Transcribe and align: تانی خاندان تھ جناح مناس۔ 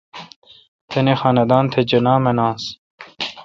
تانی 0.89 1.13
خاندان 1.19 1.65
تھ 1.71 1.77
جناح 1.89 2.17
مناس۔ 2.23 2.63